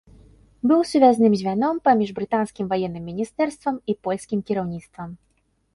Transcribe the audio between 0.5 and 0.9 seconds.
Быў